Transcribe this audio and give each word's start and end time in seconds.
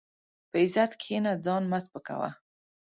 په 0.49 0.55
عزت 0.63 0.91
کښېنه، 1.01 1.31
ځان 1.45 1.63
مه 1.71 1.79
سپکاوه. 1.85 2.29